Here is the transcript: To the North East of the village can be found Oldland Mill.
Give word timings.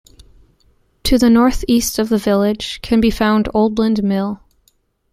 To 1.03 1.19
the 1.19 1.29
North 1.29 1.63
East 1.67 1.99
of 1.99 2.09
the 2.09 2.17
village 2.17 2.81
can 2.81 3.01
be 3.01 3.11
found 3.11 3.49
Oldland 3.53 4.01
Mill. 4.01 4.41